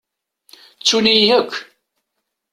Ttun-iyi 0.79 1.27
akk. 1.39 1.53